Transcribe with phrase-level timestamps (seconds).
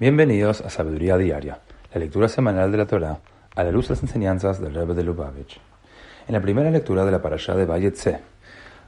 [0.00, 1.60] Bienvenidos a Sabiduría Diaria,
[1.92, 3.20] la lectura semanal de la Torá
[3.54, 5.60] a la luz de las enseñanzas del Rebbe de Lubavitch.
[6.26, 8.18] En la primera lectura de la parashá de Vayetze,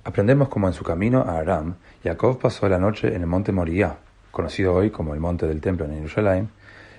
[0.02, 3.98] aprendemos cómo en su camino a Aram, Jacob pasó la noche en el monte Moriah,
[4.32, 6.50] conocido hoy como el monte del templo en Jerusalén,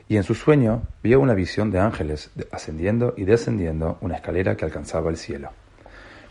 [0.08, 4.64] y en su sueño vio una visión de ángeles ascendiendo y descendiendo una escalera que
[4.64, 5.50] alcanzaba el cielo.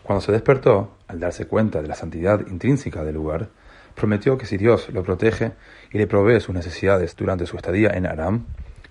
[0.02, 3.50] Cuando se despertó, al darse cuenta de la santidad intrínseca del lugar,
[3.96, 5.52] prometió que si Dios lo protege
[5.90, 8.44] y le provee sus necesidades durante su estadía en Aram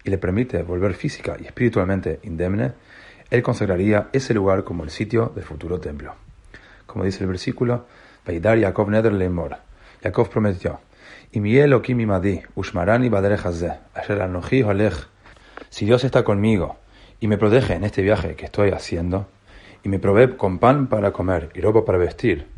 [0.03, 2.73] y le permite volver física y espiritualmente indemne,
[3.29, 6.15] él consagraría ese lugar como el sitio del futuro templo.
[6.85, 7.85] Como dice el versículo,
[8.25, 9.57] Vaidar Yaakov Neder Lemor.
[10.03, 10.79] Jacob prometió,
[12.55, 13.11] Ushmarani
[15.69, 16.77] Si Dios está conmigo
[17.19, 19.27] y me protege en este viaje que estoy haciendo,
[19.83, 22.54] y me provee con pan para comer y ropa para vestir,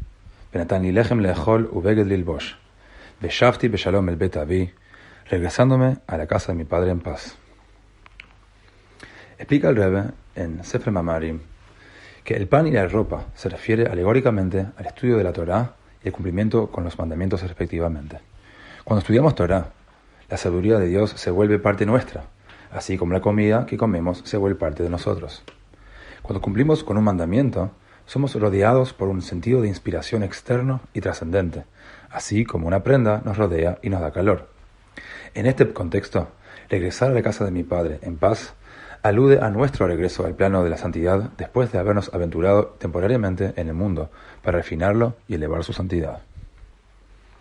[5.29, 7.37] regresándome a la casa de mi padre en paz.
[9.37, 11.39] Explica el Rebbe en Sefer Mamarim
[12.23, 16.07] que el pan y la ropa se refiere alegóricamente al estudio de la Torá y
[16.07, 18.19] el cumplimiento con los mandamientos respectivamente.
[18.83, 19.71] Cuando estudiamos Torá,
[20.29, 22.25] la sabiduría de Dios se vuelve parte nuestra,
[22.71, 25.43] así como la comida que comemos se vuelve parte de nosotros.
[26.21, 27.71] Cuando cumplimos con un mandamiento,
[28.07, 31.65] somos rodeados por un sentido de inspiración externo y trascendente,
[32.09, 34.49] así como una prenda nos rodea y nos da calor.
[35.35, 36.29] En este contexto,
[36.69, 38.55] regresar a la casa de mi Padre en paz
[39.03, 43.67] alude a nuestro regreso al plano de la santidad después de habernos aventurado temporariamente en
[43.67, 44.09] el mundo
[44.41, 46.21] para refinarlo y elevar su santidad.